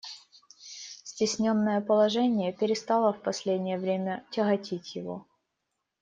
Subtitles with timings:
[1.03, 5.27] Cтесненное положение перестало в последнее время тяготить его.